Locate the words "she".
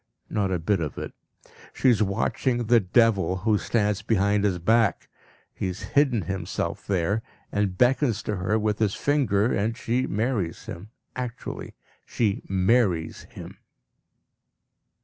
1.73-1.87, 9.77-10.07, 12.03-12.41